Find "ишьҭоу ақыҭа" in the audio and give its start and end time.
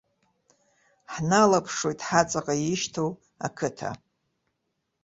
2.71-3.91